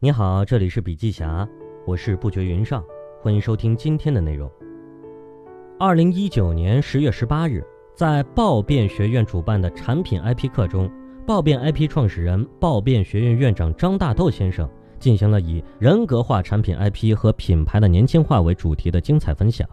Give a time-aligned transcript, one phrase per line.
[0.00, 1.44] 你好，这里是笔记侠，
[1.84, 2.84] 我是不觉云上，
[3.20, 4.48] 欢迎收听今天的内容。
[5.76, 10.88] 二零一九年十月十八日，在暴变学院主办的产品 IP 课中，
[11.26, 19.68] 暴变 IP 创始人、暴变学院院长张大豆先生进行了以人格化产品 IP 和品牌的年轻化为主题的精彩分享。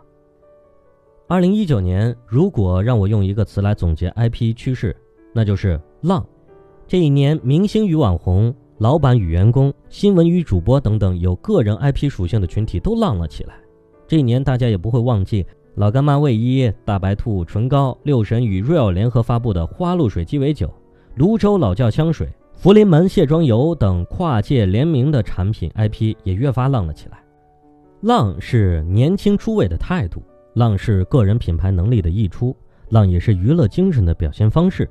[1.27, 4.97] 二零一九年，如果让我用一个词来总结 IP 趋势，
[5.35, 6.25] 那就是浪。
[6.87, 8.51] 这一年，明星与网红。
[8.77, 13.53] 老板与员工、新闻与主播等等有个人 IP 属性的群体都浪了起来。
[14.05, 20.69] 这一年，大家也不会忘记老干妈卫衣、大白兔唇膏、六神与 Real 联合发布的花露水鸡尾酒、
[21.15, 27.23] 泸州老窖香水、福临门卸妆油等跨界联名的产品 IP 也越发浪了起来。
[28.01, 30.21] 浪是年轻出位的态度，
[30.53, 32.53] 浪是个人品牌能力的溢出，
[32.89, 34.89] 浪也是娱乐精神的表现方式。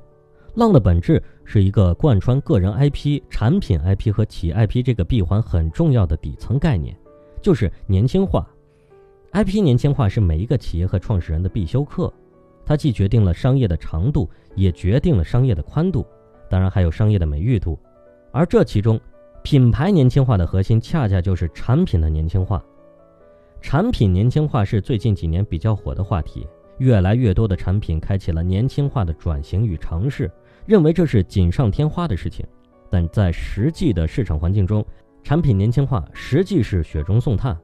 [0.55, 6.97] 浪的本质是一个贯穿个人 IP、产品 IP 和企业 IP 这个闭环很重要的底层概念，
[7.41, 8.47] 就是年轻化。
[9.33, 12.11] IP 年轻化是每一个企业和创始人的必修课，
[12.65, 16.05] 它既决定了商业的长度，也决定了商业的宽度，
[16.49, 17.77] 当然还有商业的美誉度。
[18.31, 18.97] 而这其中，
[19.43, 22.63] 品牌年轻化的核心恰恰就是产品的年轻化。
[23.59, 26.47] 产品年轻化是最近几年比较火的话题，
[26.77, 30.31] 越来越多的产品开启了年轻化的转型与尝试。
[30.65, 32.45] 认为这是锦上添花的事情，
[32.89, 34.83] 但在实际的市场环境中，
[35.23, 37.57] 产品年轻化实际是雪中送炭。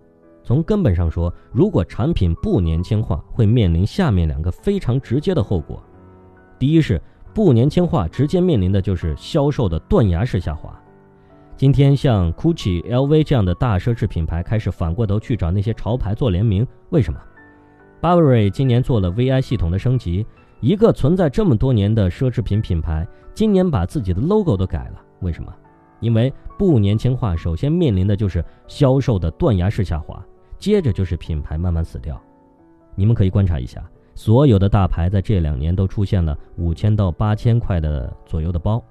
[0.44, 5.82] 从根本上说，如果产品不年轻化，会面临下面两个非常直接的后果：
[6.58, 7.02] 第一是
[7.34, 10.76] 不年轻化，直接面临的就是销售的断崖式下滑。
[11.56, 17.20] 今天，像 GUCCI、LV 这样的大奢侈品牌开始反过头去找那些潮牌做联名，为什么
[18.02, 20.26] ？Burberry 今年做了 VI 系统的升级。
[20.62, 25.52] 一个存在这么多年的奢侈品品牌，今年把自己的 logo 都改了，为什么？
[26.00, 30.24] 因为不年轻化，首先面临的就是销售的断崖式下滑，
[30.60, 32.22] 接着就是品牌慢慢死掉。
[32.94, 38.84] 你们可以观察一下，所有的大牌在这两年都出现了五千到八千块的左右的包，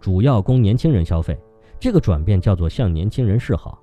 [0.00, 1.38] 主要供年轻人消费。
[1.78, 3.78] 这个转变叫做向年轻人示好，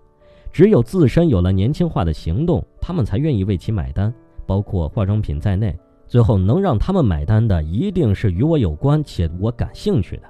[0.51, 4.11] 只有自身有了年轻化的行动，他们才愿意为其买单，
[4.47, 5.77] 包括化妆品在内。
[6.11, 10.23] 最后能让他们买单的，一定是与我有关且我感兴趣的。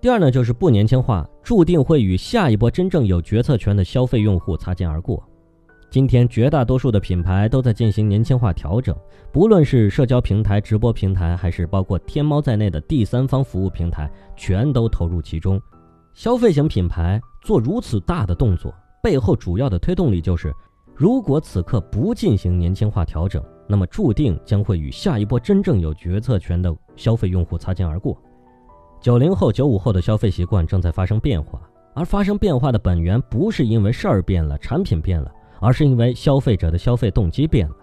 [0.00, 5.22] 第二呢，就是不年轻化，注定会与下一波真正有决策权的消费用户擦肩而过。
[5.90, 8.96] 今天绝大多数的品牌都在进行年轻化调整，
[9.30, 15.60] 不论是社交平台、直播平台，还是包括天猫在内的第三方服务平台，全都投入其中。
[16.14, 20.50] 消费型品牌做如此大的动作，背后主要的推动力就是，
[20.94, 23.44] 如果此刻不进行年轻化调整。
[23.72, 28.20] 那么注定将会与下一波真正有决策权的消费用户擦肩而过。
[29.00, 31.58] 九零后、九五后的消费习惯正在发生变化，
[31.94, 37.74] 而发生变化的本源不是因为事儿变了、产品变了，而是因为消费者的消费动机变了。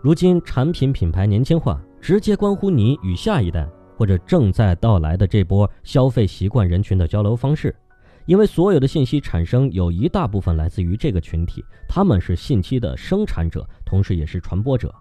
[0.00, 7.76] 如今产品品牌年轻化，直接关乎你与下一代或者正在到来的这波消费习惯人群的交流方式。
[8.24, 14.94] 因为所有的信息产生有一大部分来自于这个群体，他们是信息的生产者，同时也是传播者。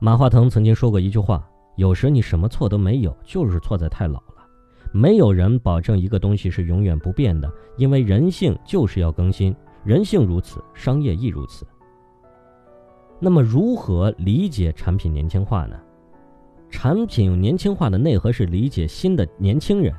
[0.00, 1.44] 马化腾曾经说过一句话
[1.74, 4.46] ：“有时你什么错都没有，就是错在太老了。”
[4.94, 9.54] 没有人保证一个东西是永远不变的，因为人性就是要更新，
[9.84, 11.66] 人性如此，商业亦如此。
[13.18, 15.76] 那么，如何理解产品年轻化呢？
[16.70, 19.92] 产品年轻化的内核是理解新的年轻人，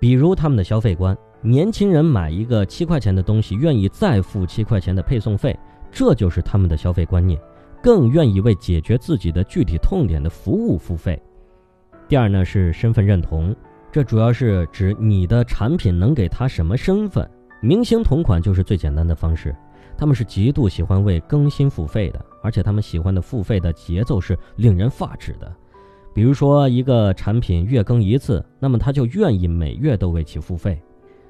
[0.00, 1.16] 比如他们的消费观。
[1.40, 5.56] 年轻人买一个七块钱的东西，愿意再付七块钱的配送费，
[5.92, 7.40] 这就是他们的消费观念，
[7.82, 11.20] 更愿意为解决自己的具体痛点的服务付费。
[12.08, 13.54] 第二呢是身份认同，
[13.90, 17.28] 这主要是指你的产品能给他什么身份。
[17.60, 19.54] 明星同款就是最简单的方式，
[19.96, 25.52] 他们是极度喜欢为更新付费的，而且他们喜欢的付费的节奏是令人发指的。
[26.14, 30.80] 比如说一个产品月更一次，那么他就愿意每月都为其付费。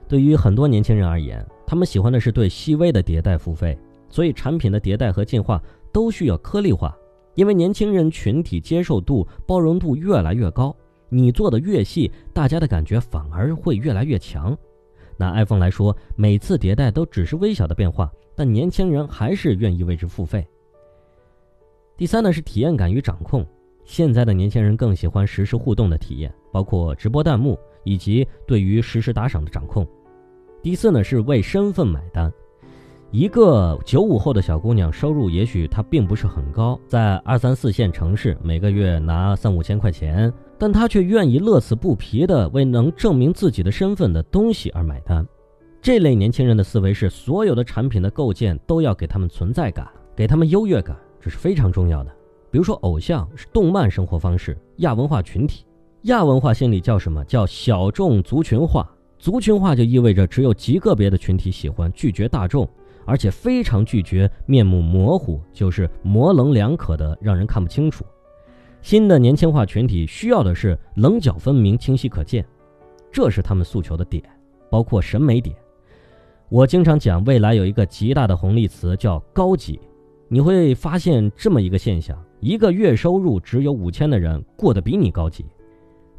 [0.09, 3.76] 对于很多年轻人而言，他们喜欢的是对细微的迭代付费，
[4.09, 5.61] 所以产品的迭代和进化
[5.96, 6.94] 都需要颗粒化。
[7.37, 10.76] 因为年轻人群体接受度、包容度越来越高，
[11.08, 14.54] 你做的越细，大家的感觉反而会越来越强。
[15.16, 20.46] 拿 iPhone 来说，每次迭代都只是微小的变化，但年轻人还是愿意为之付费。
[21.96, 23.46] 第三呢是体验感与掌控，
[23.87, 27.58] 现在的年轻人更喜欢实时互动的体验，包括直播弹幕。
[27.88, 29.87] 以及对于实时打赏的掌控。
[30.60, 32.32] 第四呢是为身份买单。
[33.19, 45.27] 一个九五后的小姑娘，收入也许她并不是很高，在二三四线城市每个月拿三五千块钱，但她却愿意乐此不疲的为能证明自己的身份的东西而买单。
[45.81, 52.11] 这类年轻人的思维是，所有的产品的构建都要给他们存在感，给他们优越感，这是非常重要的。
[52.51, 55.65] 比如说，偶像是动漫生活方式，亚文化群体，
[56.03, 57.25] 亚文化心理叫什么？
[57.25, 58.87] 叫小众族群化。
[59.19, 62.69] 族群化就意味着只有极个别的群体喜欢，拒绝大众，
[63.06, 68.05] 而且非常拒绝面目模糊，就是模棱两可的，让人看不清楚。
[68.82, 72.44] 新的年轻化群体需要的是棱角分明、清晰可见，
[73.11, 74.23] 这是他们诉求的点，
[74.69, 75.56] 包括审美点。
[76.49, 79.81] 我经常讲，未来有一个极大的红利词叫高级。
[80.29, 85.44] 你会发现这么一个现象：一个月收入只有五千的人，过得比你高级。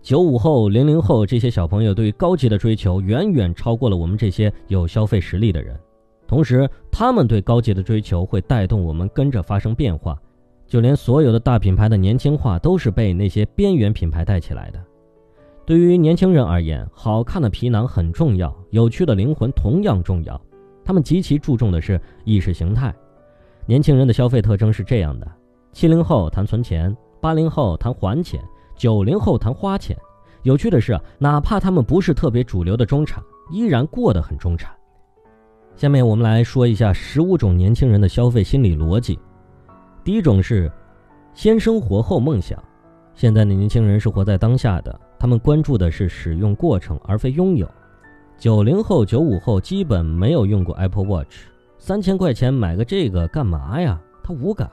[0.01, 5.77] 九五后、零零后这些小朋友对于高级的追求，远远超过了我们这些有消费实力的人。
[6.27, 10.19] 同时，他们对高级的追求会带动我们跟着发生变化。
[10.67, 14.79] 就连所有的大品牌的年轻化，都是被那些边缘品牌带起来的。
[15.65, 20.39] 对于年轻人而言，好看的皮囊很重要，有趣的灵魂同样重要。
[20.83, 22.93] 他们极其注重的是意识形态。
[23.65, 25.27] 年轻人的消费特征是这样的：
[25.71, 28.41] 七零后谈存钱，八零后谈还钱，
[28.75, 29.97] 九零后谈花钱。
[30.43, 34.76] 有趣的是，哪怕他们不是特别主流的中产，依然过得很中产。
[35.77, 39.19] 下面我们来说一下十五种年轻人的消费心理逻辑。
[40.03, 40.71] 第一种是
[41.35, 42.57] 先生活后梦想。
[43.13, 47.69] 现在的年轻人是活在当下的，他们关注的是使用过程而非拥有。
[48.39, 51.45] 九零后、九五后基本没有用过 Apple Watch，
[51.77, 54.01] 三千块钱买个这个干嘛呀？
[54.23, 54.67] 他无感，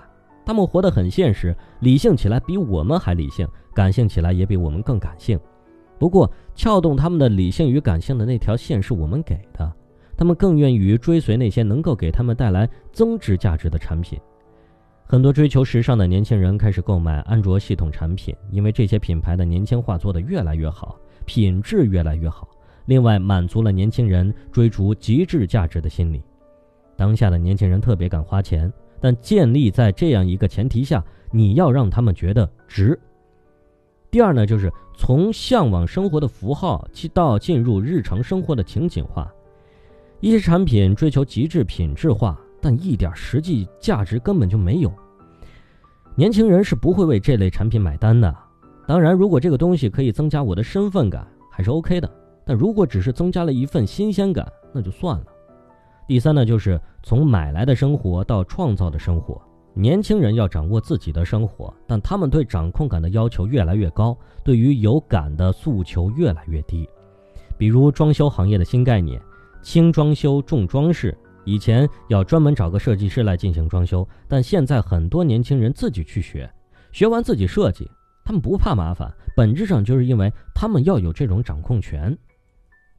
[0.46, 5.38] 他们活得很现实，理性起来比我们还理性，感性起来也比我们更感性。
[5.98, 9.70] 不过，撬动他们的理性与感性的那条线是我们给的，
[10.16, 14.18] 他们更愿意追随那些能够给他们带来增值价值的产品。
[15.06, 22.48] 很多追求时尚的年轻人开始购买安卓系统产品，因为这些品牌的年轻化做得越来越好，品质越来越好。
[22.86, 26.22] 另外，满足了年轻人追逐极致价值的心理。
[26.96, 32.98] 当下的年轻人特别敢花钱，但建立在这样一个前提下：你要让他们觉得值。
[34.10, 39.30] 第二呢，就是从向往生活的符号到进入日常生活的情景化。
[40.24, 42.40] 一些产品追求极致品质化。
[42.62, 44.90] 但一点实际价值根本就没有。
[46.16, 48.34] 年轻人是不会为这类产品买单的。
[48.88, 52.10] 当然，如果这个东西可以增加我的身份感，还是 OK 的。
[52.42, 55.26] 但如果只是增加了一份新鲜感，那就算了。
[56.08, 59.38] 第三呢，就是从买来的生活到创造的生活。
[59.74, 66.88] 年轻人要掌握自己的生活，但他们对掌控感的要求越来越高，对于有感的诉求越来越低。
[67.58, 69.20] 比如装修行业的新概念：
[69.64, 71.16] 轻装修，重装饰。
[71.46, 76.48] 以前要专门找个设计师来进行装修，但现在很多年轻人自己去学，
[76.92, 77.90] 学完自己设计，
[78.24, 82.16] 他们不怕麻烦，本质上就是因为他们要有这种掌控权。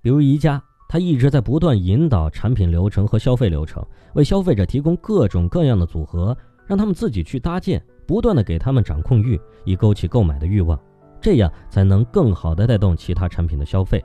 [0.01, 6.35] 比如宜家，他一直在不断引导产品流程和消费流程，为消费者提供各种各样的组合，
[6.67, 10.79] 让他们自己去搭建，不断的给他们掌控欲，以勾起购买的欲望，
[11.21, 14.03] 这样才能更好的带动其他产品的消费。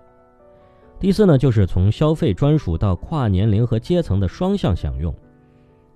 [1.00, 5.14] 第四呢，就是从消费专属到跨年龄和阶层的双向享用。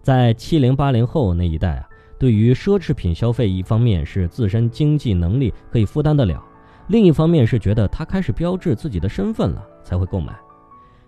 [0.01, 1.87] 在七零八零后那一代啊，
[2.19, 6.43] 对于奢侈品消费，一方面是自身经济能力可以负担得了，
[6.89, 10.35] 另一方面是觉得它开始标志自己的身份了才会购买。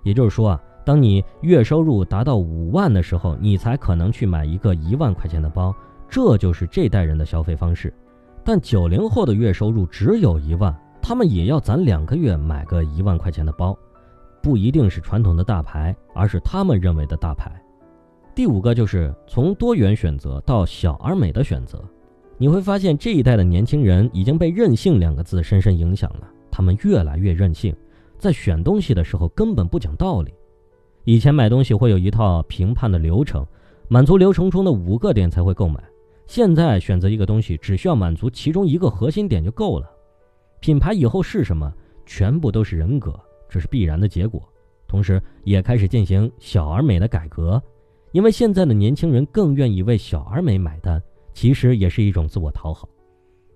[0.03, 5.75] 也就是说啊，当你月收入达到五万的时候，你才可能去买一个一万块钱的包，
[6.07, 7.91] 这就是这代人的消费方式。
[8.45, 10.75] 但九零后的月收入只有一万，
[11.09, 13.79] 他们也要攒两个月买个一万块钱的包。
[14.43, 17.49] 不一定是传统的大牌，而是他们认为的大牌。
[18.35, 21.81] 第五个就是从多元选择到小而美的选择，
[22.37, 26.29] 你会发现这一代的年轻人已经被“任性”两个字深深影响了。
[26.51, 27.73] 他们越来越任性，
[28.19, 30.35] 在选东西的时候根本不讲道理。
[31.05, 33.47] 以前买东西会有一套评判的流程，
[33.87, 35.81] 满足流程中的五个点才会购买。
[36.27, 39.89] 现在选择一个东西只需要满足其中一个核心点就够了。
[40.61, 41.73] 品牌以后是什么？
[42.05, 43.19] 全部都是人格。
[43.49, 44.43] 这是必然的结果，
[44.89, 47.63] 同时也开始进行小而美的改革，
[48.11, 51.01] 因为现在的年轻人更愿意为小而美买单，
[51.33, 52.89] 其实也是一种自我讨好。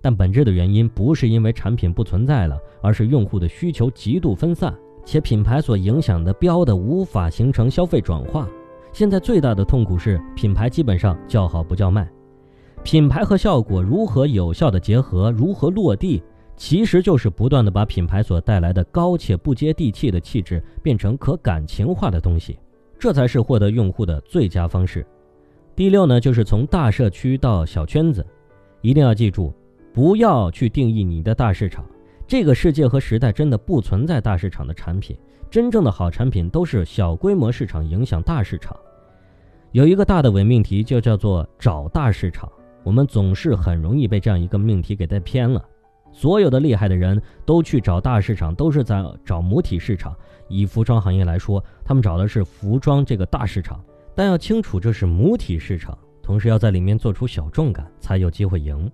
[0.01, 4.73] 但本质的原因不是因为产品不存在了，而是用户的需求极度分散，
[5.05, 8.49] 且品牌所影响的标的无法形成消费转化。
[8.93, 12.09] 现在最大的痛苦是品牌基本上叫好不叫卖，
[12.85, 16.23] 品牌和效果如何有效的结合，如何落地？
[16.61, 22.59] 其实就是不断的把品牌所带来的高且不接地气的气质变成可感情化的东西，
[22.99, 25.05] 这才是获得用户的最佳方式。
[25.75, 28.25] 第六呢，就是从大社区到小圈子，
[28.83, 29.55] 一定要记住，
[29.95, 31.83] 不要去定义你的大市场，
[32.27, 35.17] 这个世界和时代真的不存在大市场的产品，
[35.51, 38.77] 真正的好产品都是小规模市场影响大市场。
[39.73, 42.47] 有一个大的伪命题，就叫做找大市场。
[42.83, 45.65] 我们总是很容易被这样一个命题给带偏了。
[46.13, 50.15] 所有的厉害的人都去找大市场，都是在找母体市场。
[50.49, 53.81] 以服装行业来说，他们找的是服装这个大市场，
[54.15, 58.91] 但要清楚这是母体市场，同时要在里面做出小众感，才有机会赢。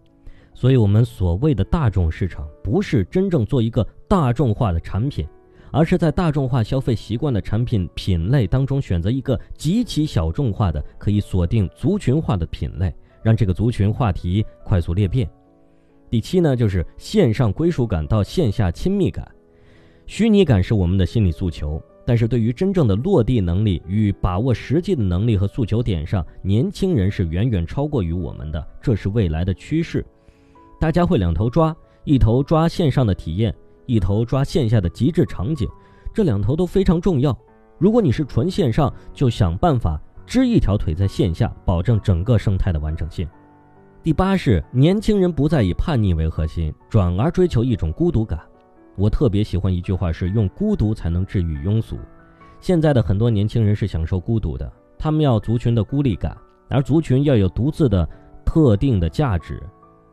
[0.53, 5.27] 所以，我们所谓的大众市场，不是真正做一个大众化的产品，
[5.71, 15.29] 而是在大众化消费习惯的产品品类当中，选择一个极其小众化的、可以锁定族群化的品类，让这个族群话题快速裂变。
[16.09, 19.27] 第七呢，就是线上归属感到线下亲密感。
[20.07, 30.07] 虚拟感是我们的心理诉求，但是对于真正的落地能力与把握实际的能力和诉求点上，年轻人是远远超过于我们的，这是未来的趋势。
[30.79, 33.53] 大家会两头抓，一头抓线上的体验，
[33.87, 35.69] 一头抓线下的极致场景，
[36.15, 37.37] 这两头都非常重要。
[37.79, 43.29] 如果你是纯线上，就想办法支一条腿在线下，保证整个生态的完整性。
[44.07, 48.39] 第八是年轻人不再以叛逆为核心，转而追求一种孤独感。
[48.95, 51.99] 我特别喜欢一句话是用孤独才能治愈庸俗。
[52.61, 58.09] 现在的很多年轻人是享受孤独的，他们要族群的孤立感，而族群要有独自的
[58.45, 59.61] 特定的价值。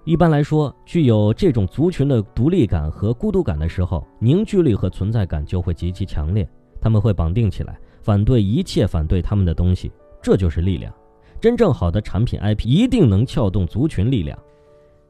[0.05, 6.50] 一般来说，具有这种族群的独立感和孤独感的时候，凝聚力和存在感就会极其强烈。
[6.81, 10.91] 他们会绑定起来，反对一切反对他们的东西，这就是力量。
[11.43, 14.39] 真正好的产品 IP 一定能撬动族群力量。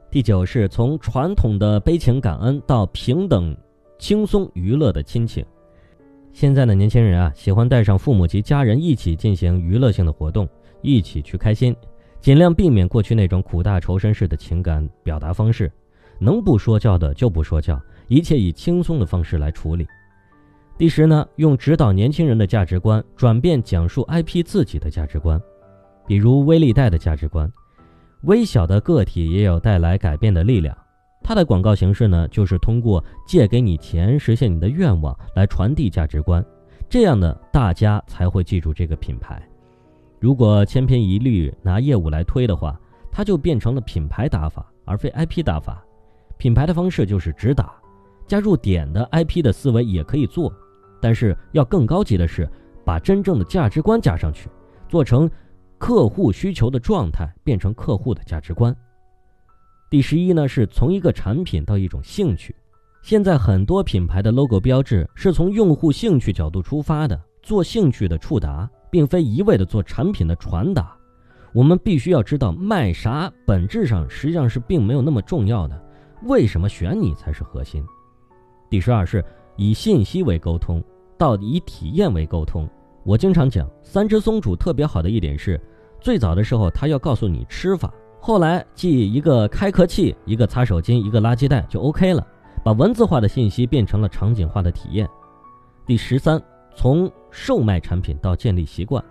[0.10, 3.56] 第九是从传统的悲情感恩到平等、
[4.00, 5.46] 轻松娱乐的亲情。
[6.32, 10.50] 现在的年轻人啊，喜欢带上父母及家人一起进行娱乐性的活动，
[10.82, 11.76] 一起去开心，
[12.20, 15.72] 尽量避免过去那种苦大仇深式的情感表达方式。
[16.18, 19.86] 能不说教的就不说教，一切以轻松的方式来处理。
[20.80, 25.40] 第十呢，用指导年轻人的价值观，转变讲述 IP 自己的价值观，
[26.06, 27.52] 比如微粒贷的价值观。
[28.24, 30.76] 微小的个体也有带来改变的力量。
[31.22, 36.44] 它的广告形式呢，就是通过借给你钱实现你的愿望来传递价值观，
[36.90, 39.42] 这样呢，大家才会记住这个品牌。
[40.20, 42.80] 如果千篇一律拿业务来推的话，
[43.12, 45.84] 它就变成了品牌打法，而非 IP 打法。
[46.38, 47.74] 品牌的方式就是直打，
[48.26, 50.54] 加入点的 IP 的思维也可以做，
[51.02, 52.50] 但是要更高级的是
[52.86, 54.50] 把真正的价值观加上去，
[54.88, 55.30] 做成。
[55.84, 58.74] 客户需求的状态变成客户的价值观。
[59.90, 62.56] 第十一呢，是从一个产品到一种兴趣。
[63.02, 70.96] 现在很多品牌的 logo 标志是从用户兴趣角度出发的，做兴趣的触达，并非一味的做产品的传达。
[71.52, 75.78] 我们必须要知道卖啥，本质上实际上是并没有那么重要的。
[76.24, 77.86] 为什么选你才是核心？
[78.70, 79.22] 第十二是
[79.58, 80.82] 以信息为沟通，
[81.18, 82.66] 到以体验为沟通。
[83.04, 85.60] 我经常讲，三只松鼠特别好的一点是。
[86.04, 92.28] 最早的时候，他要告诉你吃法，后来记一个开壳器、一个擦手巾、一个垃圾袋就 OK 了，
[92.62, 95.08] 把文字化的信息变成了场景化的体验。
[95.86, 96.42] 第十三，
[96.76, 99.02] 从售卖产品到建立习惯，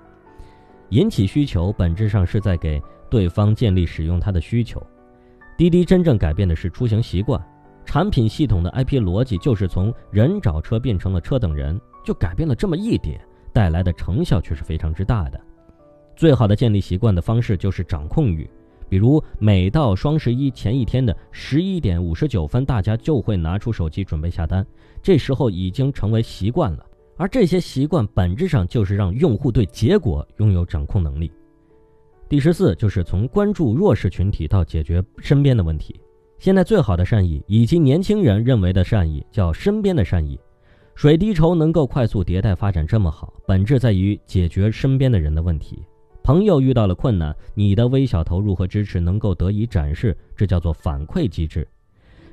[0.91, 4.79] 引起需求本质上是在给对方建立使用它的需求。
[5.57, 7.43] 滴滴真正改变的是出行习惯，
[7.87, 13.19] 产品系统的 IP 逻辑就是从人找车变成了车等人，就改变了这么一点，
[13.51, 15.41] 带来的成效却是非常之大的。
[16.17, 18.49] 最好的建立习惯的方式就是掌控欲，
[18.89, 24.67] 比如每到双十一前一天的十一点五十九分，大家就会拿出手机准备下单，
[25.03, 26.87] 这时候已经成为习惯了。
[27.17, 31.31] 而这些习惯本质上就是让用户对结果拥有掌控能力。
[32.29, 36.01] 第十四就是从关注弱势群体到解决身边的问题。
[36.39, 40.41] 现在最好的善意，以及年轻人认为的善意，叫身边的善意。
[40.95, 45.83] 水滴筹能够快速迭代发展这么好，本质在于解决身边的人的问题。
[46.23, 51.67] 朋友遇到了困难，你的微小投入和支持能够得以展示，这叫做反馈机制。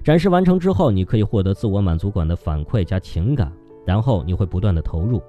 [0.04, 3.52] 展示完成之后，你可以获得自我满足感的反馈加情感，
[3.86, 5.22] 然后你会不断的投入。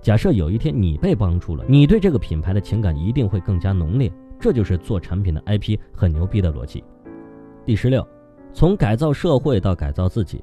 [0.00, 4.10] 假设有一天你被帮助了，你对这个品牌的情感一定会更加浓烈。
[4.38, 6.84] 这就是做产品的 IP 很牛逼的逻辑。
[7.64, 8.06] 第十六，
[8.52, 10.42] 从改造社会到改造自己。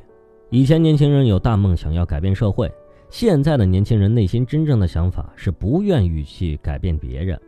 [0.50, 2.72] 以前年轻人有大梦想要改变社会，
[3.10, 7.40] 现在的年轻人内心真正的想法是不愿意去改变别人。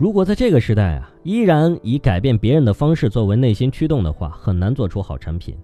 [0.00, 5.54] 如果在这个时代啊，依然以改变别人的方式作为内心驱动的话，很难做出好产品。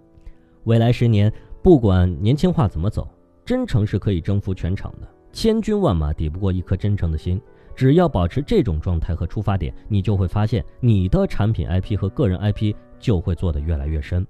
[0.65, 3.09] 未来十年，不管年轻化怎么走，
[3.47, 5.09] 真诚是可以征服全场的。
[5.33, 7.41] 千军万马抵不过一颗真诚的心。
[7.75, 14.27] 只要保持这种状态和出发点，你就会发现你的产品 IP 和个人 IP 就会做得越来越深。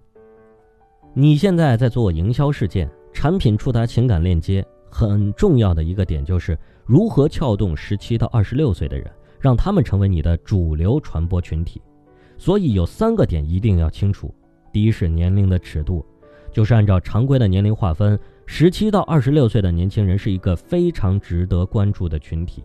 [1.15, 9.11] 你现在在做营销事件，产品触达情感链接，很重要的一个点就是如何撬动十七到二十六岁的人，
[9.41, 11.81] 让他们成为你的主流传播群体。
[12.39, 14.35] 所以有三个点一定要清楚：
[14.73, 16.05] 第一是年龄的尺度，
[16.53, 22.63] 就是按照常规的年龄划分，十七到二十六岁的年轻人是一个非常值得关注的群体。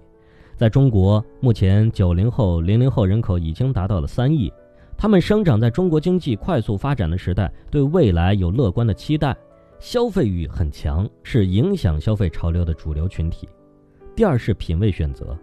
[0.58, 4.52] 在中国，目前九零后、零零后人口已经达到了三亿，
[4.96, 9.36] 他们生长在中国经济快速发展的时代，对未来有乐观的期待，
[9.80, 13.50] 消费欲很强，是影响消费潮流的主流群体。
[14.16, 15.36] 第二是品味选择，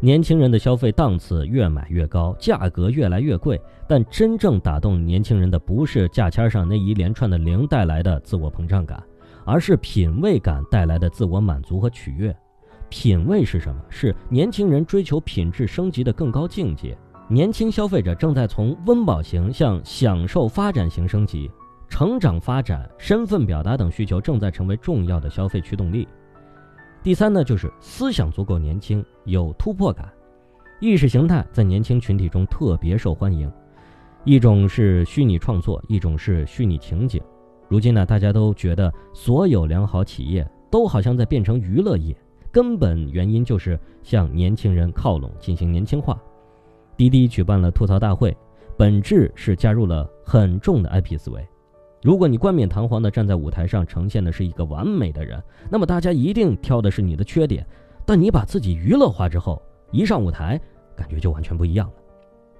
[0.00, 9.02] 年轻人的消费档次越买越高，价格越来越贵，但真正打动年轻人的不是价签上那一连串的零带来的自我膨胀感，
[9.44, 12.34] 而是品味感带来的自我满足和取悦。
[12.88, 13.82] 品味是什么？
[13.88, 16.96] 是年轻人追求品质升级的更高境界。
[17.28, 21.50] 年轻消费者正在从温饱型向享受发展型升级，
[21.88, 26.06] 成长发展、身份表达等需求正在成为重要的消费驱动力。
[27.02, 30.12] 第三呢，就是思想足够年轻，有突破感。
[30.80, 33.50] 意识形态在年轻群体中特别受欢迎，
[34.24, 37.22] 一种是虚拟创作，一种是虚拟情景。
[37.68, 42.16] 如今呢，大家都觉得所有良好企业都好像在变成娱乐业。
[42.50, 46.18] 根本原因就是向年轻人靠拢，进行年轻化。
[46.96, 48.36] 滴滴举办了吐槽大会，
[48.76, 51.46] 本质是加入了很重的 IP 思维。
[52.02, 57.66] 如果你冠冕堂皇地站在舞台上，呈现的是一个完美的人，那么大家一定挑的是你的缺点。
[58.06, 60.60] 但你把自己娱乐化之后，一上舞台，
[60.96, 61.94] 感觉就完全不一样了。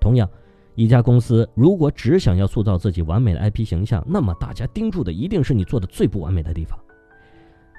[0.01, 0.29] 同样，
[0.75, 6.79] 一家公司如果只想要塑造自己完美的 IP 形象，那么大家盯住的一定是你做的最不完美的地方。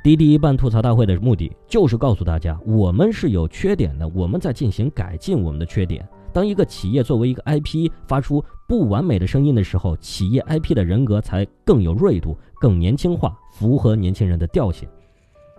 [0.02, 6.08] 滴滴办吐槽大会的目的就是告诉大家，我们是有缺点的，我们在进行改进我们的缺点。
[6.32, 14.88] 当一个企业作为一个 IP 发出不完美的声音的时候，企业 IP 的人格才更有锐度、更年轻化，符合年轻人的调性。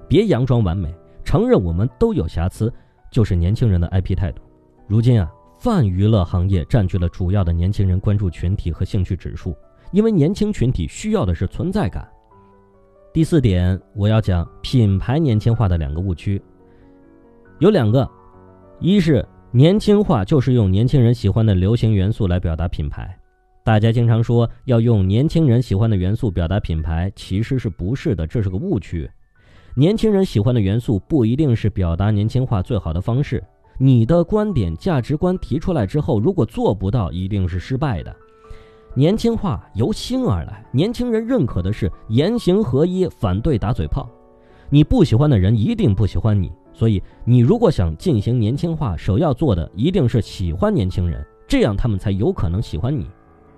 [0.08, 2.72] 别佯装完美，承认我们都有瑕疵，
[3.10, 4.42] 就是年轻人的 IP 态度。
[4.86, 9.54] 如今啊，泛娱乐行业占据了主要的年轻人关注群体和兴趣指数，
[9.92, 12.08] 因为年轻群体需要的是存在感。
[13.12, 16.40] 第四点，我要讲品牌年轻化的两个误区，
[17.58, 18.08] 有两个，
[18.78, 23.18] 一是年轻化就是用年轻人喜欢的流行元素来表达品牌，
[23.64, 29.10] 大家经常说要用年轻人喜欢的元素表达品牌，其实是不是的，这是个误区。
[29.74, 33.42] 年轻人喜欢的元素不一定是表达年轻化最好的方式，
[33.76, 38.14] 你的观点价值观提出来之后，如果做不到，一定是失败的。
[38.94, 44.08] 年轻化由心而来，年轻人认可的是言行合一，反对打嘴炮。
[44.68, 53.06] 你不喜欢的人一定不喜欢你，所以你如果想进行年轻化，首要做的一定是喜欢年轻人，这样他们才有可能喜欢你。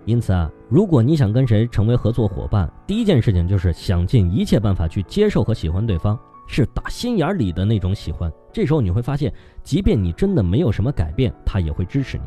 [0.07, 8.29] 因此啊，如果你想跟谁成为合作伙伴，第一件事情就是想尽一切办法去接受和喜欢对方，是打心眼里的那种喜欢。
[8.53, 9.33] 这时候你会发现，
[9.63, 12.25] 即便你真的没有什么改变，他也会支持你。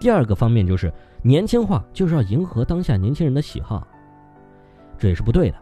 [0.00, 0.90] 第二个方面就是
[1.22, 3.86] 年轻化就是要迎合当下年轻人的喜好，
[4.96, 5.56] 这也是不对的。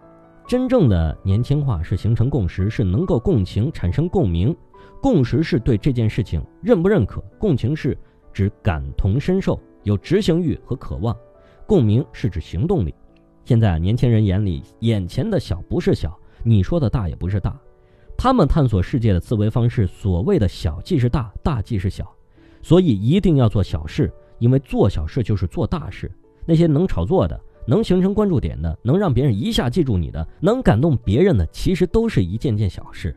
[0.50, 4.52] 真正的年轻化是形成共识，是能够共情、产生共鸣。
[5.00, 7.96] 共识是对这件事情认不认可，共情是
[8.32, 11.16] 指感同身受、有执行欲和渴望，
[11.68, 12.92] 共鸣是指行动力。
[13.44, 17.56] 现在年轻人眼里，眼前的小不是小，你说的大也不是大，
[18.18, 22.12] 他们探索世界的思维方式，所谓的小即是大，大即是小，
[22.60, 24.12] 所以一定要做小事。
[24.40, 26.10] 因为做小事就是做大事，
[26.44, 33.14] 那些能炒作的、能形成关注点的、能让别人一下记住你的、能感动别人的，其实都是一件件小事。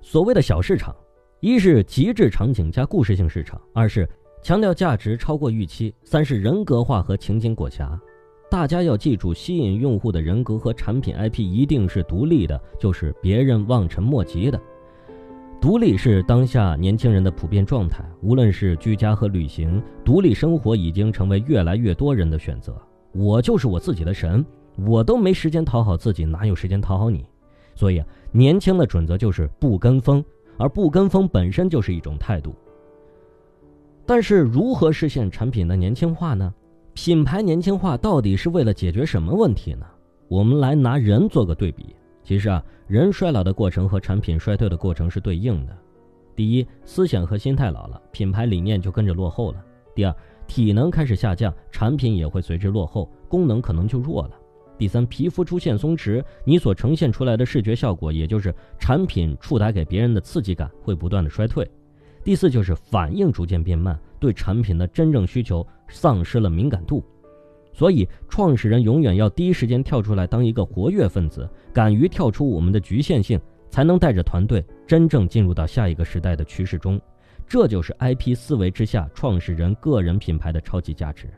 [0.00, 0.94] 所谓的小市场，
[1.40, 4.08] 一是极致场景加故事性市场，二是
[4.42, 7.98] 强调价值超过预期，三是人格化和情景裹挟。
[8.50, 14.60] 大家要记住，吸引用户的人格和产品 IP 一定是独立的，就是别人望尘莫及的。
[15.60, 22.80] 独立是当下年轻人的普遍状态，无论是居家和旅行，独立生活已经成为越来越多人的选择。
[23.12, 24.44] 我就是我自己的神，
[24.76, 27.26] 我都没时间讨好自己，哪有时间讨好你？
[27.74, 30.24] 所以啊，年轻的准则就是不跟风，
[30.56, 32.54] 而不跟风本身就是一种态度。
[34.04, 36.52] 但是，如何实现产品的年轻化呢？
[36.94, 39.86] 品牌年轻化到底是为了解决什么问题呢？
[40.28, 41.94] 我们来拿人做个对比。
[42.24, 45.76] 其实啊，人衰老的过程和产品衰退的过程是对应的。
[46.34, 49.58] 第一，思想和心态老了，品牌理念就跟着落后了；
[49.94, 50.14] 第二，
[50.48, 54.30] 体能开始下降，产品也会随之落后，功能可能就弱了；
[54.76, 61.64] 第三，皮肤出现松弛，你所呈现出来的视觉效果，也就是产品触达给别人的刺激感，会不断的衰退；
[62.24, 67.04] 第四，就是反应逐渐变慢，对产品的真正需求丧失了敏感度。
[67.74, 73.38] 所以，创始人永远要第一时间跳出来当一个活跃分子，敢于跳出我们的局限性，
[73.70, 77.00] 才能带着团队真正进入到下一个时代的趋势中。
[77.48, 81.28] 这就是 IP 思维之下创始人个人品牌的超级价值。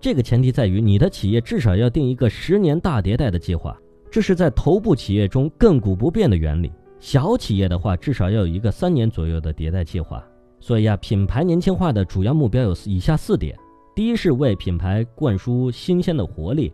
[0.00, 3.76] 这个前提在于你的企业至少要定一个十年大迭代的计划，
[4.10, 6.72] 这是在头部企业中亘古不变的原理。
[7.00, 10.24] 小企业的话，至少要有一个三年左右的迭代计划。
[10.60, 13.56] 所以啊，品牌年轻化的主要目标有以下四点。
[13.94, 16.72] 第一是为品牌灌输新鲜的活力，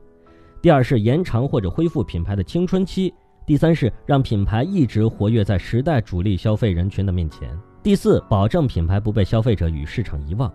[0.60, 3.12] 第二是延长或者恢复品牌的青春期，
[3.46, 7.48] 第三是让品牌一直活跃在时代主力消费人群的面前，
[7.84, 10.50] 第四保证品牌不被消费者与市场遗忘。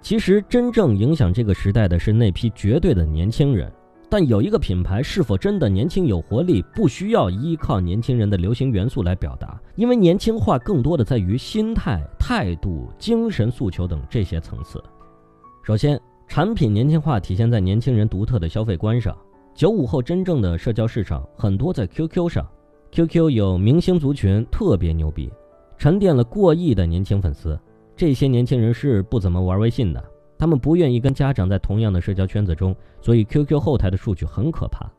[0.00, 3.72] 其实真正影响这个时代的是那批绝对的年轻人，
[4.10, 14.82] 但有一个品牌是否真的年轻有活力，不需要依靠年轻人的流行元素来表达，因为年轻化更多的在于心态、态度、精神诉求等这些层次。
[15.62, 19.16] 首先，产品年轻化体现在年轻人独特的消费观上。
[19.54, 22.44] 九五后真正的社交市场很多在 QQ 上
[22.90, 25.30] ，QQ 有明星族群特别牛逼，
[25.76, 27.58] 沉淀了过亿的年轻粉丝。
[27.96, 30.04] 这些年轻人是不怎么玩微信的，
[30.36, 34.90] 他们不愿意跟家长在同样的社交圈子中，所以 QQ 后台的数据很可怕。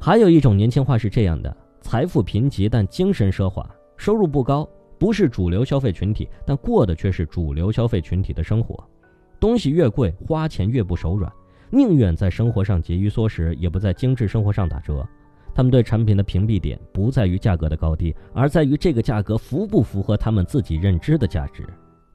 [0.00, 8.82] 还有一种年轻化是这样的：财富贫瘠但精神奢华，收入不高，不是主流消费群体，但过的却是主流消费群体的生活。
[9.38, 11.30] 东西越贵，花钱越不手软，
[11.70, 15.06] 宁愿在生活上节衣缩食，也不在精致生活上打折。
[15.54, 21.64] 他们对产品的屏蔽点不在于价格的高低，而在于这个价格符不符合他们自己认知的价值。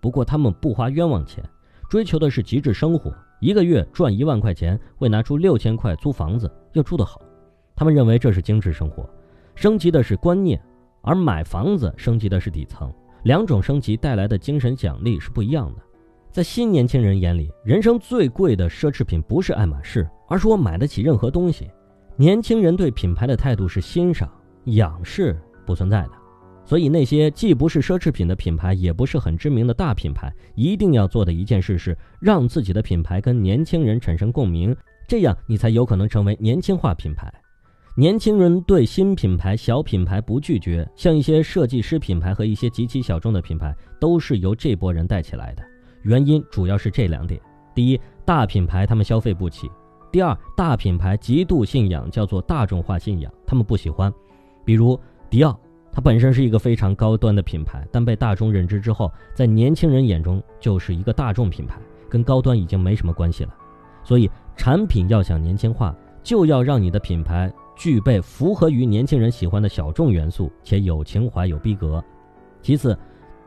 [0.01, 1.43] 不过他们不花冤枉钱，
[1.89, 3.13] 追求的是极致生活。
[3.39, 7.21] 一个月赚一万块钱，会拿出六千块租房子，要住得好。
[7.75, 9.09] 他们认为这是精致生活，
[9.55, 10.61] 升级的是观念，
[11.01, 12.93] 而买房子升级的是底层。
[13.23, 15.81] 两种升级带来的精神奖励是不一样的。
[16.31, 21.69] 在新年轻人眼里，人生最贵的奢侈品不是爱马仕，而是我买得起任何东西。
[22.19, 24.29] 年轻人对品牌的态度是欣赏、
[24.65, 26.11] 仰视，不存在的。
[26.65, 34.75] 所以，那些既不是奢侈品的品牌，也不是很知名的大品牌，一定要做的一件事是让自己的品牌跟年轻人产生共鸣，
[35.07, 37.33] 这样你才有可能成为年轻化品牌。
[37.95, 45.63] 年轻人对新品牌、小品牌不拒绝，像一些设计师品牌和一些极其小众的品牌，都是由这波人带起来的。
[46.01, 47.39] 原因主要是这两点：
[47.73, 49.69] 第一，大品牌他们消费不起；
[50.11, 54.11] 第二，大品牌极度信仰叫做大众化信仰，他们不喜欢。
[54.65, 55.57] 比如迪奥，
[55.91, 63.53] 它本身是一个非常高端的品牌，但被大众认知之后，在年轻人眼中就是一个大众品牌，跟高端已经没什么关系了。
[64.03, 72.03] 所以，产品要想年轻化，就要让你的品牌具备符合于年轻人喜欢的小众元素，且有情怀、有逼格。
[72.61, 72.97] 其次。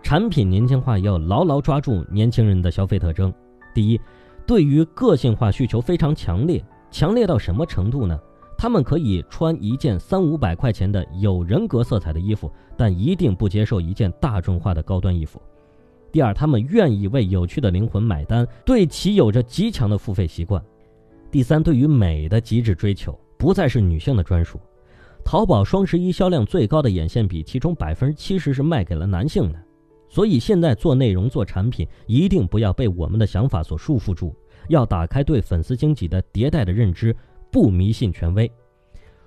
[0.04, 3.32] 产品年轻化要牢牢抓住年轻人的消费特征。
[3.72, 4.00] 第一，
[4.46, 8.18] 对于个性化需求非常强烈，强烈到什么程度呢？
[8.58, 15.42] 他们可以穿一件三五百块钱的有人格色彩的衣服，但一定不接受一件大众化的高端衣服。
[16.12, 20.62] 第二，他们愿意为有趣的灵魂买单，对其有着极强的付费习惯。
[21.30, 24.60] 第三，对于美的极致追求不再是女性的专属。
[25.24, 29.58] 淘宝双十一销量最高的眼线笔，其中百分之七十是卖给了男性的。
[30.12, 34.36] 所以现在做内容、做产品，一定不要被我们的想法所束缚住，
[34.68, 37.16] 要打开对粉丝经济的迭代的认知，
[37.50, 38.52] 不迷信权威。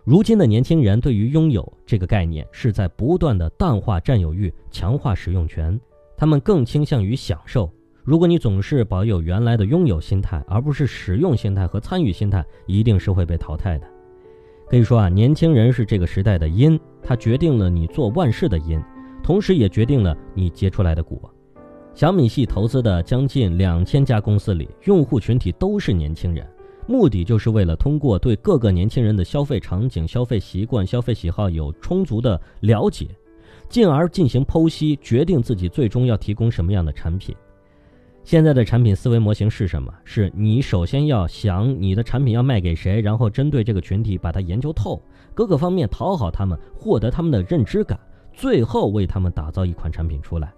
[0.04, 5.80] 如今的年轻人对于拥有这个概念，是在不断的淡化占有欲，强化使用权，
[6.15, 7.67] 他们更倾向于享受。
[8.04, 13.88] 如果你总是保有原来的拥有心态，而不是使用心态和参与心态，一定是会被淘汰的。
[14.69, 18.80] 可以说啊，年轻人是这个时代的因，它决定了你做万事的因。
[19.25, 21.19] 同时也决定了你结出来的果。
[21.95, 26.47] 小米系投资的将近两千家公司里，用户群体都是年轻人，
[26.85, 33.07] 目的就是为了通过对各个年轻人的消费场景、消费习惯、消费喜好有充足的了解，
[33.67, 37.35] 进而进行剖析，决定自己最终要提供什么样的产品。
[38.23, 39.91] 现在的产品思维模型是什么？
[40.03, 45.01] 是你首先要想你的产品要卖给谁，然后针对这个群体把它研究透，
[45.33, 47.99] 各个方面讨好他们，获得他们的认知感。
[48.36, 50.54] 最后为他们打造一款产品出来，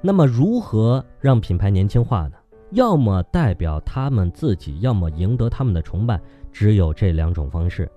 [0.00, 2.32] 那么如何让品牌年轻化呢？
[2.72, 6.20] 要么代表他们自己，要么赢得他们的崇拜，
[6.52, 7.90] 只有这两种方式。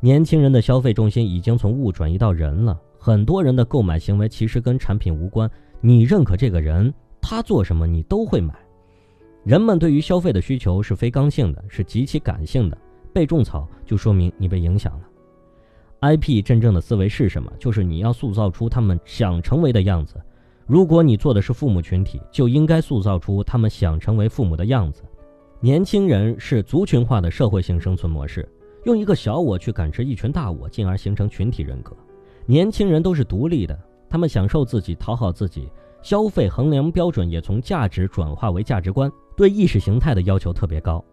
[0.00, 8.54] 年轻人的消费重心已经从物转移到人了，很多人的购买行为其实跟产品无关，你认可这个人，他做什么你都会买。
[9.44, 12.78] 人们对于消费的需求是非刚性的，是极其感性的，
[13.12, 15.09] 被种草就说明你被影响了。
[16.00, 17.52] IP 真正的思维是什么？
[17.58, 20.14] 就是你要塑造出他们想成为的样子。
[20.66, 25.02] 如果你做的是父母群体，就应该塑造出他们想成为父母的样子。
[25.60, 28.48] 年轻人是族群化的社会性生存模式，
[28.84, 31.94] 用一个小我去感知一群大我，进而形成群体人格。
[32.46, 35.68] 年轻人都是独立的，他们享受自己，讨好自己，
[36.00, 41.04] 消费衡量标准也从价值转化为价值观，对意识形态的要求特别高。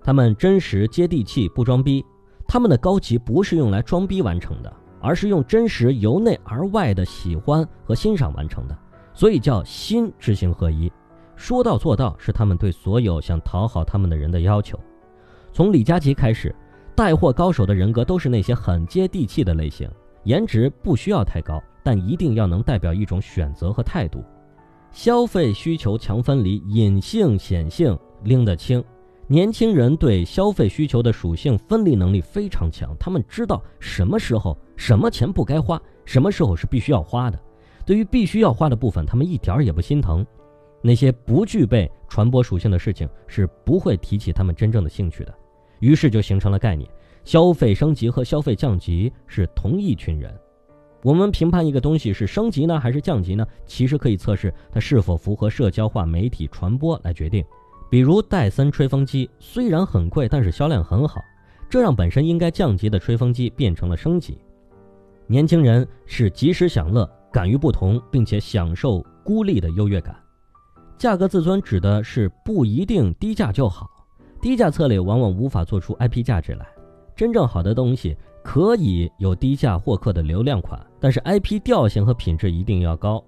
[0.00, 2.04] 他们真实接地气，不装逼。
[2.48, 8.78] 他们的高级不是用来装逼完成的，而是用真实由内而外的喜欢和欣赏完成的，
[9.12, 10.90] 所以叫心知行合一。
[11.34, 14.78] 说到做到是他们对所有想讨好他们的人的要求。
[15.52, 16.54] 从李佳琦开始，
[16.94, 19.90] 带货高手的人格都是那些很接地气的类型，
[20.24, 24.24] 颜值不需要太高，但一定要能代表一种选择和态度。
[24.92, 28.82] 消费需求强分离，隐性显性拎得清。
[29.28, 37.36] 年轻人对消费需求的属性分离能力非常强，他们知道什么时候什么钱不该花，什么时候是必须要花的。
[37.84, 40.24] 对于必须要花的部分，他们一点儿也不心疼。
[40.80, 45.34] 那些不具备传播属性的事情是不会提起他们真正的兴趣的，
[45.80, 46.88] 于是就形成了概念：
[47.24, 50.32] 消费升级和消费降级是同一群人。
[51.02, 53.44] 我们评判一个东西是升级呢还是降级呢？
[53.66, 57.44] 其实可以测试它是否符合社交化媒体传播来决定。
[57.88, 61.20] 比如戴森吹风机虽然很贵，但是销量很好，
[61.68, 64.38] 这让本身应该降级的吹风机变成了升级。
[65.26, 70.16] 年轻人是及时享乐，敢于不同，并且享受孤立的优越感。
[70.98, 73.88] 价格自尊指的是不一定低价就好，
[74.40, 76.66] 低价策略往往无法做出 IP 价值来。
[77.14, 83.22] 真正好的东西可以有低价获客的流量款，但是 IP 调性和品质一定要高。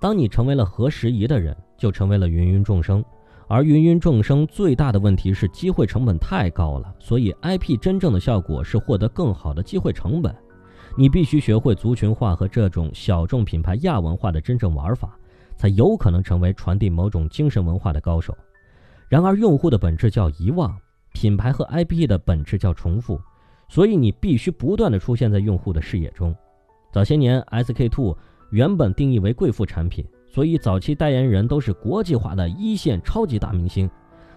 [0.00, 3.04] 当你成为了合时宜的人，就成为了芸芸众生。
[3.52, 10.34] 而芸芸众生最大的问题是机会成本太高了，所以 IP 真正的效果是获得更好的机会成本。
[10.96, 15.18] 你必须学会族群化和这种小众品牌亚文化的真正玩法。
[15.54, 18.36] 才有可能成为传递某种精神文化的高手。
[19.08, 20.74] 然而，用户的本质叫遗忘，
[21.12, 23.20] 品牌和 IP 的本质叫重复，
[23.68, 26.34] 所以你必须不断的出现在用户的视野中。
[26.90, 28.16] 早些年，SK two
[28.50, 33.88] 原本定义为贵妇产品，所以早期代言人都是国际化的一线超级大明星。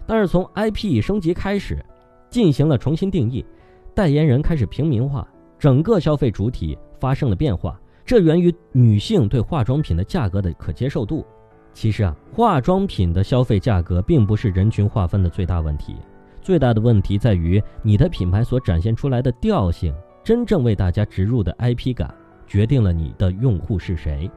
[0.05, 1.83] 但是从 IP 升级开始，
[2.29, 3.45] 进行了重新定义，
[3.93, 5.25] 代言人开始平民化，
[5.57, 7.79] 整个消费主体发生了变化。
[8.05, 11.25] 这源于女性对化妆品的价格的可接受度。
[11.73, 15.95] 其实啊，化妆品的消费价格并不是人群划分的最大问题，
[16.41, 22.13] 最大的问题在于你的品牌所展现出来的调性，真正为大家植入的 IP 感，
[22.45, 24.29] 决定了你的用户是谁。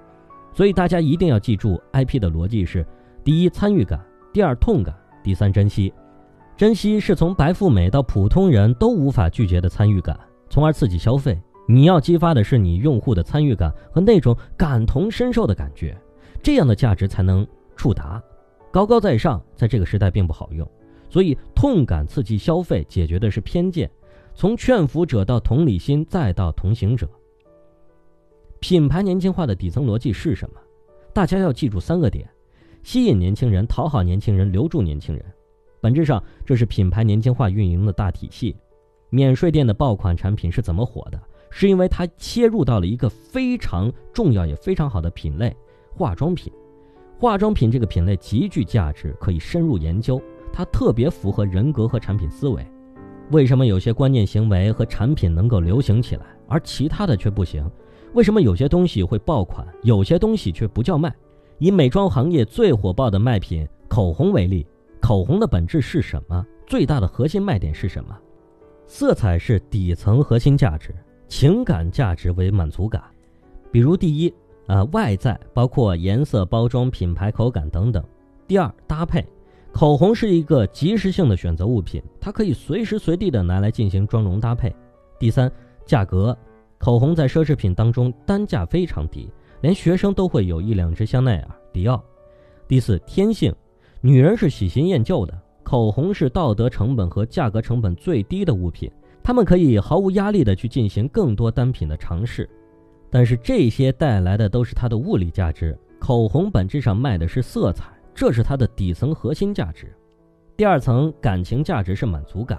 [0.58, 2.84] 所以大家一定要记住，IP 的逻辑是：
[3.22, 3.96] 第一，参与感；
[4.32, 4.92] 第二，痛感；
[5.22, 5.94] 第三，珍惜。
[6.56, 10.18] 珍惜是从白富美到普通人都无法拒绝的参与感，
[10.50, 11.40] 从而刺激消费。
[11.68, 15.96] 你要激发的是你用户的参与感和那种感同身受的感觉，
[16.42, 18.20] 这样的价值才能触达。
[18.72, 20.68] 高高在上在这个时代并不好用，
[21.08, 23.88] 所以痛感刺激消费解决的是偏见，
[24.34, 27.08] 从劝服者到同理心再到同行者。
[28.60, 30.60] 品牌年轻化的底层逻辑是什么？
[31.12, 32.28] 大家要记住三个点：
[32.82, 35.24] 吸引年轻人、讨好年轻人、留住年轻人。
[35.80, 38.56] 本质上，这是品牌年轻化运营的大体系。
[39.10, 41.20] 免税店的爆款产品是怎么火的？
[41.50, 45.56] 是因为它切入到了一个非常重要也非常好的品类——
[45.94, 46.52] 化妆品。
[47.16, 50.20] 化妆品这个品类极具价值，可以深入研究。
[50.52, 52.66] 它特别符合人格和产品思维。
[53.30, 57.70] 为什么有些观念行为和产品能够流行起来，而其他的却不行？
[58.14, 61.14] 为什么有些东西会爆款，有些东西却不叫卖？
[61.58, 64.66] 以美妆行业最火爆的卖品口红为例，
[65.00, 66.44] 口红的本质是什么？
[66.66, 68.16] 最大的核心卖点是什么？
[68.86, 70.94] 色彩是底层核心价值。
[71.28, 73.02] 情感价值为满足感，
[73.70, 74.32] 比如第一，
[74.66, 78.02] 呃，外在包括颜色、包装、品牌、口感等等。
[78.46, 79.22] 第二，搭配，
[79.70, 84.74] 口红是一个即时性的选择物品，它可以随时随地的拿来进行妆容搭配。
[85.18, 85.52] 第三，
[85.84, 86.34] 价格，
[86.78, 89.28] 口红在奢侈品当中单价非常低，
[89.60, 92.02] 连学生都会有一两支香奈儿、迪奥。
[92.66, 93.54] 第四，天性，
[94.00, 98.90] 女人是喜新厌旧的，口红是道德成本和价格成本最低的物品。
[99.22, 102.48] 她们可以毫无压力的去进行更多单品的尝试，
[103.10, 105.76] 但是这些带来的都是它的物理价值。
[105.98, 109.92] 口红本质上卖的是色彩，这是它的底层核心价值。
[110.56, 112.58] 第二层感情价值是满足感。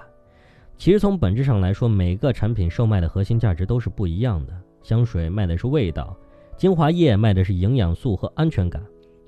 [0.80, 4.54] 其实从本质上来说，每个产品售卖的核心价值都是不一样的。
[4.82, 6.18] 香水卖的是味道，
[6.58, 8.82] 精华液卖的是营养素和安全感，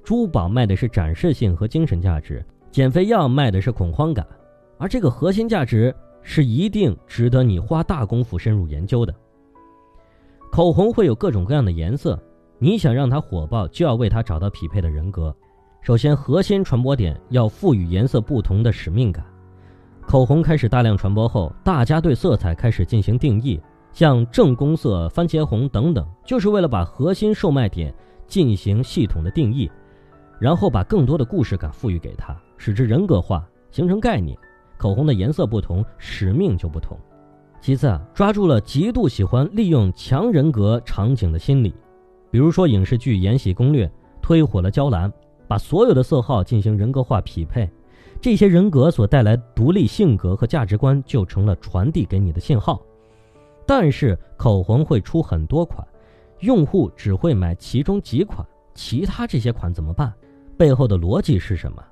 [0.03, 4.25] 珠宝卖的是展示性和精神价值，减肥药卖的是恐慌感，
[4.79, 5.95] 而这个核心价值。
[6.23, 9.11] 是一定值得你花大功夫深入研究的。
[10.51, 12.15] 口红会有各种各样的颜色，
[12.59, 15.35] 你想让它火爆，就要为它找到匹配的人格。
[15.81, 19.25] 首先，核心传播点要赋予颜色不同的使命感。
[20.05, 23.61] 口红开始大量传播后，大家对色彩开始进行定义，
[23.93, 27.93] 像正宫色、番茄红等等，就是为了把核心售卖点
[28.27, 29.71] 进行系统的定义，
[30.39, 34.37] 然后把更多的故事感赋予给它，使之人格化，形成概念。
[34.77, 36.97] 口红的颜色不同，使命就不同。
[37.61, 41.73] 其次啊，抓住了极度喜欢利用强人格场景的心理，
[42.31, 43.85] 比如说影视剧《延禧攻略》
[44.21, 45.13] 推火了娇兰，
[45.47, 47.69] 把所有的色号进行人格化匹配。
[48.21, 52.79] 这些人格所带来独立性格和价值观，就成了传递给你的信号。
[53.65, 55.85] 但是口红会出很多款，
[56.41, 60.13] 用户只会买其中几款，其他这些款怎么办？
[60.55, 61.83] 背后的逻辑是什么？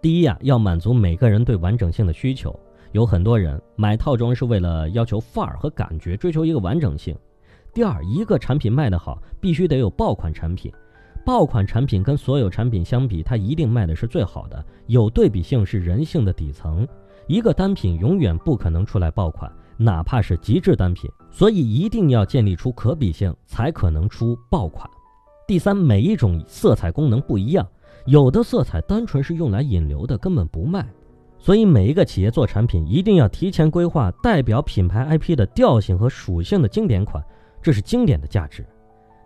[0.00, 2.58] 第一呀，要满足每个人对完整性的需求。
[2.92, 7.14] 有很多人买套装是为了要求范儿和感觉，追求一个完整性。
[7.74, 10.72] 第二，一个产品卖得好，必须得有爆款产品。
[11.28, 14.64] 爆款产品跟所有产品相比，它一定卖的是最好的。
[14.86, 16.88] 有对比性是人性的底层，
[17.26, 21.10] 一个单品永远不可能出来爆款，哪怕是极致单品。
[21.30, 24.88] 所以一定要建立出可比性，才可能出爆款。
[25.46, 27.68] 第三，每一种色彩功能不一样，
[28.06, 30.88] 有的色彩单纯是用来引流的，根本不卖。
[31.38, 37.22] 所以每一个企业做产品，一定要提前规划代表品牌 IP 的调性和属性的经典款，
[37.60, 38.64] 这是经典的价值。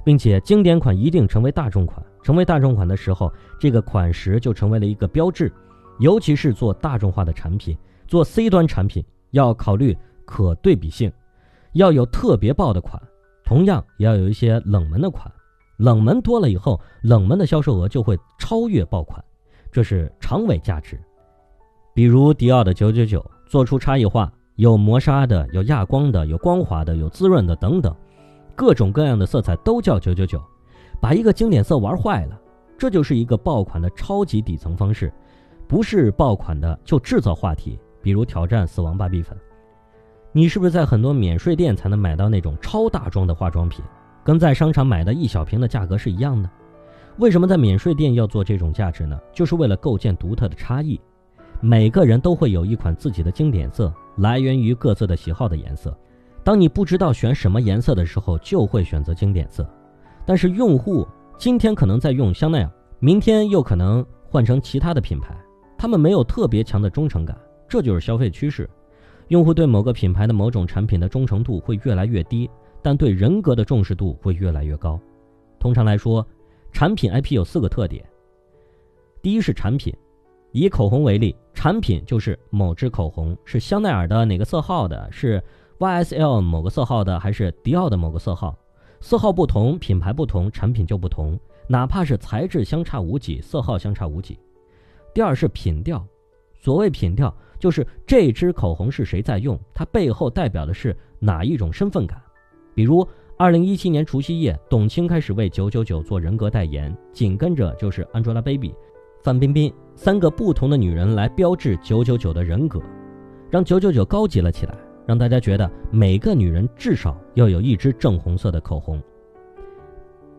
[0.05, 5.53] 并且经典款一定成为大众款，成为大众款的时候，这个款式就成为了一个标志。
[5.99, 7.77] 尤其是做大众化的产品，
[8.09, 11.12] 做 C 端产品要考虑可对比性，
[11.75, 13.01] 要有特别爆的款，
[13.45, 15.31] 同样也要有一些冷门的款。
[15.77, 19.23] 冷门多了以后，冷门的销售额就会超越爆款，
[19.71, 20.99] 这是长尾价值。
[21.95, 27.95] 比如迪奥的九九九，做出差异化，有磨砂的，有亚光的，有光滑的，有滋润的等等。
[28.55, 30.41] 各种各样的色彩都叫九九九，
[31.01, 32.41] 把一个经典色玩坏了，
[32.79, 35.12] 这就是一个爆款的超级底层方式。
[35.67, 39.37] 不是爆款的就制造话题，比如挑战死亡芭比粉。
[40.33, 43.85] 你是不是在很多免税店才能买到那种超大装的化妆品，
[44.23, 46.51] 跟在商场买的一小瓶的价格是一样的？
[47.19, 49.19] 为什么在免税店要做这种价值呢？
[49.33, 51.01] 就是为了构建独特的差异。
[51.61, 55.97] 每个人都会有一款自己的经典色，来源于各自的喜好的颜色。
[56.44, 59.68] 当你不知道选什么颜色的时候，就会选择经典色。
[60.26, 61.07] 但是用户
[61.38, 65.37] 今天可能在用香奈儿，明天又可能换成其他的品牌，
[65.78, 67.37] 他们没有特别强的忠诚感，
[67.68, 68.68] 这就是消费趋势。
[69.28, 72.50] 用户对某个品牌的某种产品的忠诚度会越来越低，
[72.83, 74.98] 但对人格的重视度会越来越高。
[75.61, 76.26] 通常来说，
[76.72, 78.05] 产品 IP 有四个特点。
[79.22, 79.94] 第一是产品，
[80.50, 85.40] 以口红为例，产品就是某支口红是香奈儿的哪个色号的，是。
[85.83, 88.57] YSL 某个色号的，还是迪奥的某个色号，
[89.01, 94.38] 色号不同，品牌不同，产品就不同，哪怕是材质相差无几，色号相差无几。
[95.12, 96.07] 第二是品调，
[96.55, 102.23] 所谓品调，就是这支口红是谁在用，它背后代表的是哪一种身份感。
[102.77, 103.05] 比如，
[103.37, 108.73] 二零一七年除夕夜，董卿开始为九九九做人格代言，紧跟着就是 Angelababy、
[109.25, 112.81] 范冰冰三个不同的女人来标志九九九的人格，
[113.51, 114.77] 让九九九高级了起来。
[115.07, 119.01] 让大家觉得每个女人至少要有一支正红色的口红。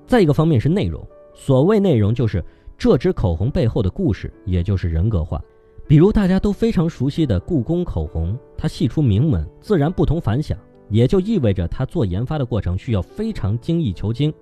[0.06, 2.44] 再一个方面是内容，所谓内容就是
[2.78, 5.42] 这支口红背后的故事，也就是人格化。
[5.88, 10.58] 比如大家都非常熟悉的故宫口红，它系出名门，自然不同凡响，
[10.90, 14.34] 也就意味着它做研发的过程需要非常精益求精。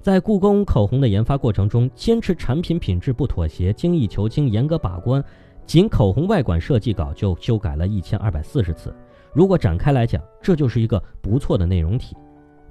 [0.00, 5.22] 在故宫口红的研发过程中，坚持产品品质不妥协，精益求精，严格把关，
[5.66, 8.94] 仅口红外管设计稿就修改了一千二百四十次。
[9.34, 12.16] 如果展开来讲，这就是一个不错的内容体。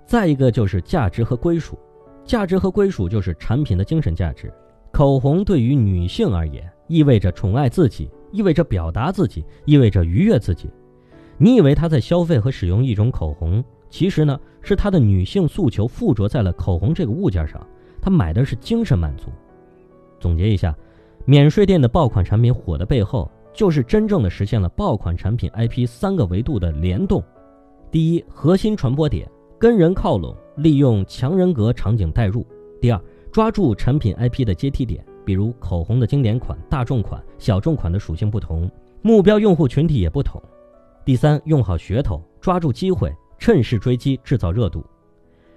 [0.05, 1.77] 再一个就是价值和归属，
[2.25, 4.51] 价值和归属就是产品的精神价值。
[4.91, 10.69] 口红对于女性而言，意味着宠爱自己，意味着表达自己，意味着愉悦自己。
[11.37, 17.65] 你以为她在消费和使用一种口红，其实呢，是她的女性诉求附着在了口红这个物件上，
[18.01, 19.29] 她买的是精神满足。
[20.19, 20.75] 总结一下，
[21.25, 23.29] 免税店的爆款产品火的背后。
[23.53, 27.23] 就是真正的实现了爆款产品 IP 三个维度的联动。
[27.91, 32.45] 第一，核心传播点跟人靠拢，利用强人格场景代入。
[32.81, 32.99] 第二，
[33.31, 38.69] 抓住产品 IP 的阶梯点，比如口红的经典款、大众款、小众款的属性不同，
[39.01, 40.41] 目标用户群体也不同。
[41.05, 44.83] 第三，用好噱头，抓住机会，趁势追击，制造热度。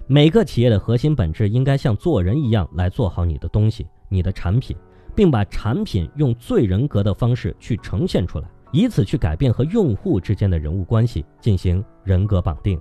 [0.07, 4.77] 每个企业的核心本质应该像做人一样来做好你的东西，你的产品。
[5.17, 12.81] 并把产品用最人格的方式去呈现出来，以此去改变和用户之间的人物关系，进行人格绑定。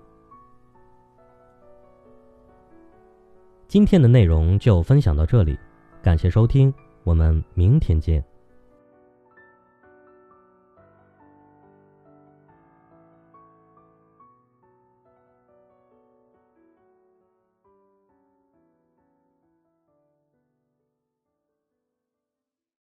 [3.68, 5.58] 今天的内容就分享到这里，
[6.04, 6.72] 感谢收听，
[7.04, 8.24] 我们明天见。